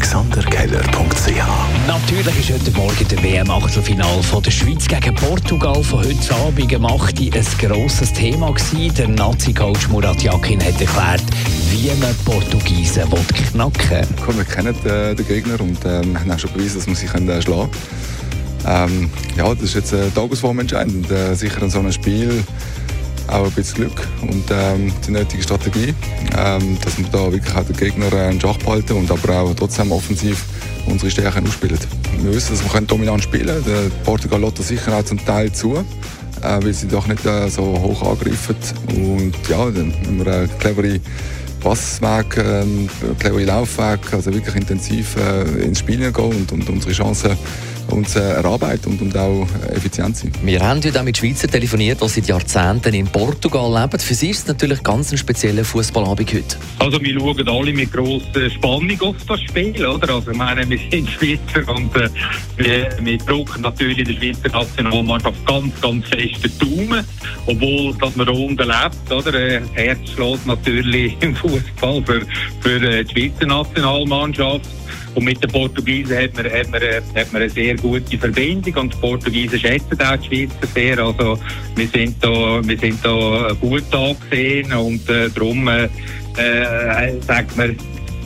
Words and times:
AlexanderKeller.ch 0.00 1.86
Natürlich 1.86 2.38
ist 2.38 2.58
heute 2.58 2.70
Morgen 2.70 3.06
der 3.06 3.22
WM-Achtelfinal 3.22 4.22
von 4.22 4.42
der 4.42 4.50
Schweiz 4.50 4.88
gegen 4.88 5.14
Portugal 5.14 5.84
von 5.84 5.98
heute 5.98 6.34
Abend 6.36 6.70
gemacht 6.70 7.20
ein 7.20 7.44
grosses 7.58 8.10
Thema 8.14 8.50
gewesen. 8.50 8.94
Der 8.94 9.08
Nazi-Coach 9.08 9.88
Murat 9.88 10.22
Yakin 10.22 10.58
hat 10.64 10.80
erklärt, 10.80 11.22
wie 11.70 11.90
man 12.00 12.14
Portugiesen 12.24 13.04
knacken 13.52 13.90
will. 13.90 14.36
Wir 14.36 14.44
kennen 14.44 14.74
äh, 14.86 15.14
den 15.14 15.26
Gegner 15.26 15.60
und 15.60 15.84
äh, 15.84 15.98
haben 15.98 16.30
auch 16.30 16.38
schon 16.38 16.52
bewiesen, 16.54 16.78
dass 16.78 16.86
wir 16.86 16.94
sie 16.94 17.06
können, 17.06 17.28
äh, 17.28 17.42
schlagen 17.42 17.70
können. 18.64 18.90
Ähm, 18.90 19.10
ja, 19.36 19.52
das 19.54 19.64
ist 19.64 19.74
jetzt 19.74 19.92
äh, 19.92 20.08
Tagesform 20.08 20.60
entscheidend. 20.60 21.10
Äh, 21.10 21.34
sicher 21.34 21.60
in 21.60 21.68
so 21.68 21.78
einem 21.78 21.92
Spiel 21.92 22.42
auch 23.30 23.44
ein 23.44 23.50
bisschen 23.52 23.76
Glück 23.76 24.08
und 24.22 24.44
ähm, 24.50 24.92
die 25.06 25.10
nötige 25.12 25.42
Strategie, 25.42 25.94
ähm, 26.36 26.78
dass 26.84 26.98
wir 26.98 27.06
da 27.10 27.32
wirklich 27.32 27.54
auch 27.54 27.64
den 27.64 27.76
Gegner 27.76 28.12
äh, 28.12 28.32
in 28.32 28.40
Schach 28.40 28.58
behalten 28.58 28.94
und 28.94 29.10
aber 29.10 29.40
auch 29.40 29.54
trotzdem 29.54 29.92
offensiv 29.92 30.44
unsere 30.86 31.10
Stärken 31.10 31.46
ausspielen. 31.46 31.78
Wir 32.18 32.34
wissen, 32.34 32.56
dass 32.56 32.72
wir 32.72 32.80
dominant 32.82 33.22
spielen 33.22 33.46
können. 33.46 33.64
Der 33.64 33.90
Portugal 34.04 34.40
lässt 34.40 34.58
sicher 34.58 34.96
auch 34.96 35.04
zum 35.04 35.24
Teil 35.24 35.52
zu, 35.52 35.76
äh, 35.76 35.82
weil 36.42 36.72
sie 36.72 36.88
doch 36.88 37.06
nicht 37.06 37.24
äh, 37.24 37.48
so 37.48 37.62
hoch 37.62 38.02
angreifen. 38.02 38.56
Und 38.88 39.34
ja, 39.48 39.58
haben 39.58 39.94
wir 40.24 40.32
einen 40.32 40.58
cleveren 40.58 41.00
Passweg, 41.60 42.30
cleveren 43.18 43.46
Laufweg, 43.46 44.12
also 44.12 44.32
wirklich 44.32 44.56
intensiv 44.56 45.16
äh, 45.16 45.62
ins 45.62 45.78
Spiel 45.80 46.10
gehen 46.10 46.24
und, 46.24 46.52
und 46.52 46.68
unsere 46.68 46.92
Chancen 46.92 47.36
uns 47.92 48.16
äh, 48.16 48.20
erarbeiten 48.20 48.92
und, 48.92 49.02
und 49.02 49.16
auch 49.16 49.46
effizient 49.70 50.16
sind. 50.16 50.44
Wir 50.44 50.60
haben 50.60 50.82
heute 50.82 51.00
auch 51.00 51.04
mit 51.04 51.16
Schweizer 51.16 51.48
telefoniert, 51.48 52.00
die 52.02 52.08
seit 52.08 52.26
Jahrzehnten 52.26 52.94
in 52.94 53.06
Portugal 53.06 53.82
leben. 53.82 53.98
Für 53.98 54.14
sie 54.14 54.30
ist 54.30 54.40
es 54.40 54.46
natürlich 54.46 54.82
ganz 54.82 55.12
ein 55.12 55.18
spezieller 55.18 55.64
Fußballabend 55.64 56.32
heute. 56.32 56.56
Also 56.78 57.00
wir 57.00 57.18
schauen 57.18 57.48
alle 57.48 57.72
mit 57.72 57.92
grosser 57.92 58.50
Spannung 58.50 59.00
auf 59.00 59.16
das 59.26 59.40
Spiel, 59.42 59.84
oder? 59.84 60.14
Also 60.14 60.30
ich 60.30 60.36
meine, 60.36 60.68
wir 60.68 60.78
sind 60.90 61.08
Schweizer 61.10 61.74
und 61.74 61.94
äh, 61.96 62.08
wir, 62.56 62.88
wir 63.02 63.18
drucken 63.18 63.62
natürlich 63.62 64.04
der 64.06 64.14
Schweizer 64.14 64.48
Nationalmannschaft 64.56 65.46
ganz, 65.46 65.80
ganz 65.80 66.06
fest 66.08 66.44
den 66.44 66.58
Daumen, 66.58 67.04
obwohl 67.46 67.94
dass 67.96 68.16
man 68.16 68.28
unten 68.28 68.56
lebt, 68.56 69.12
oder? 69.12 69.32
Das 69.32 69.62
Herz 69.74 69.98
schlägt 70.14 70.46
natürlich 70.46 71.16
im 71.20 71.34
Fußball 71.34 71.49
für, 72.04 72.26
für 72.60 72.82
äh, 72.82 73.04
die 73.04 73.12
Schweizer 73.12 73.46
Nationalmannschaft. 73.46 74.68
Und 75.14 75.24
mit 75.24 75.42
den 75.42 75.50
Portugiesen 75.50 76.16
hat 76.16 76.36
man, 76.36 76.44
hat 76.46 76.70
man, 76.70 76.80
hat 76.82 77.32
man 77.32 77.42
eine 77.42 77.50
sehr 77.50 77.76
gute 77.76 78.16
Verbindung 78.16 78.74
und 78.74 78.94
die 78.94 78.98
Portugiesen 78.98 79.58
schätzen 79.58 80.00
auch 80.00 80.16
die 80.16 80.46
Schweizer 80.46 80.66
sehr. 80.72 80.98
Also 80.98 81.38
wir 81.74 81.88
sind 81.88 82.16
da, 82.20 82.60
wir 82.62 82.78
sind 82.78 83.04
da 83.04 83.52
gut 83.60 83.92
angesehen 83.92 84.72
und 84.72 85.08
äh, 85.08 85.28
darum 85.30 85.66
äh, 85.66 85.88
äh, 86.36 87.20
sagt 87.22 87.56
man, 87.56 87.76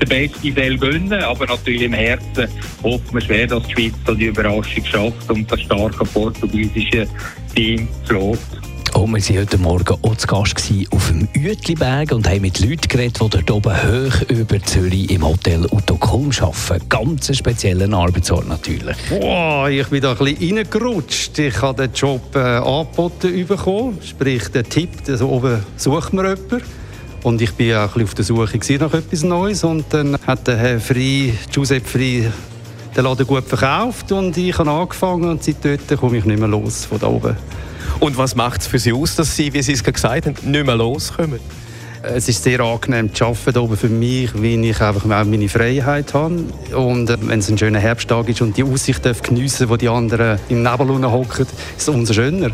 der 0.00 0.06
Beste 0.06 0.52
soll 0.52 0.78
gewinnen, 0.78 1.22
aber 1.22 1.46
natürlich 1.46 1.82
im 1.82 1.92
Herzen 1.92 2.48
hofft 2.82 3.12
man 3.12 3.22
schwer, 3.22 3.46
dass 3.46 3.66
die 3.66 3.72
Schweiz 3.72 3.94
die 4.16 4.26
Überraschung 4.26 4.84
schafft 4.84 5.30
und 5.30 5.52
das 5.52 5.60
starke 5.60 6.04
portugiesische 6.06 7.06
Team 7.54 7.86
schlägt. 8.06 8.69
Und 9.00 9.14
wir 9.14 9.34
waren 9.34 9.40
heute 9.40 9.56
Morgen 9.56 9.96
auch 10.02 10.14
zu 10.14 10.26
Gast 10.26 10.56
auf 10.90 11.08
dem 11.08 11.26
Uetliberg 11.34 12.12
und 12.12 12.28
haben 12.28 12.42
mit 12.42 12.60
Leuten 12.60 12.86
geredet, 12.86 13.18
die 13.18 13.30
dort 13.30 13.50
oben 13.50 13.72
hoch 13.72 14.28
über 14.28 14.62
Zürich 14.62 15.10
im 15.10 15.26
Hotel 15.26 15.64
Utokulm 15.70 16.30
arbeiten. 16.38 16.86
Ganz 16.90 17.30
einen 17.30 17.36
speziellen 17.36 17.94
Arbeitsort 17.94 18.46
natürlich. 18.46 18.96
Boah, 19.08 19.70
ich 19.70 19.86
bin 19.86 20.02
da 20.02 20.12
ein 20.12 20.18
bisschen 20.18 20.58
reingerutscht. 20.58 21.38
Ich 21.38 21.62
habe 21.62 21.88
den 21.88 21.94
Job 21.94 22.20
äh, 22.36 22.40
angeboten 22.40 23.46
bekommen. 23.46 23.98
Sprich, 24.04 24.48
der 24.48 24.64
Tipp, 24.64 24.90
da 25.06 25.18
oben 25.24 25.64
sucht 25.76 26.12
man 26.12 26.26
jemanden. 26.26 26.62
Und 27.22 27.40
ich 27.40 27.58
war 27.58 27.86
auch 27.86 27.96
auf 27.96 28.14
der 28.14 28.24
Suche 28.24 28.58
nach 28.78 28.92
etwas 28.92 29.22
Neues. 29.22 29.64
Und 29.64 29.86
dann 29.88 30.18
hat 30.26 30.46
der 30.46 30.58
Herr 30.58 30.78
Frey, 30.78 31.32
Giuseppe 31.50 31.88
Frey, 31.88 32.30
den 32.94 33.04
Laden 33.04 33.26
gut 33.26 33.44
verkauft 33.44 34.12
und 34.12 34.36
ich 34.36 34.58
habe 34.58 34.70
angefangen 34.70 35.30
und 35.30 35.44
seitdem 35.44 35.78
komme 35.96 36.18
ich 36.18 36.24
nicht 36.24 36.38
mehr 36.38 36.48
los 36.48 36.84
von 36.84 36.98
da 36.98 37.06
oben. 37.06 37.36
Und 38.00 38.16
was 38.16 38.34
macht 38.34 38.62
es 38.62 38.66
für 38.66 38.78
Sie 38.78 38.92
aus, 38.92 39.16
dass 39.16 39.36
Sie, 39.36 39.52
wie 39.52 39.62
Sie 39.62 39.72
es 39.72 39.84
gesagt 39.84 40.26
haben, 40.26 40.36
nicht 40.42 40.66
mehr 40.66 40.76
loskommen? 40.76 41.40
Es 42.02 42.28
ist 42.28 42.42
sehr 42.42 42.60
angenehm 42.60 43.14
zu 43.14 43.26
arbeiten 43.26 43.58
oben 43.58 43.76
für 43.76 43.90
mich, 43.90 44.34
weil 44.34 44.64
ich 44.64 44.80
einfach 44.80 45.04
meine 45.04 45.48
Freiheit 45.48 46.14
habe. 46.14 46.44
Und 46.74 47.10
äh, 47.10 47.16
wenn 47.20 47.40
es 47.40 47.50
ein 47.50 47.58
schöner 47.58 47.78
Herbsttag 47.78 48.28
ist 48.28 48.40
und 48.40 48.56
die 48.56 48.64
Aussicht 48.64 49.02
geniessen 49.22 49.68
wo 49.68 49.76
die 49.76 49.88
anderen 49.88 50.38
im 50.48 50.62
Nebel 50.62 50.88
hocken, 51.10 51.46
ist 51.76 51.82
es 51.82 51.88
umso 51.88 52.14
schöner. 52.14 52.50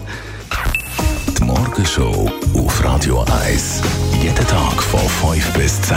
Die 1.38 1.44
Morgenshow 1.44 2.30
auf 2.54 2.84
Radio 2.84 3.24
1. 3.44 3.82
Jeden 4.20 4.34
Tag 4.34 4.82
von 4.82 5.00
5 5.32 5.52
bis 5.52 5.80
10. 5.82 5.96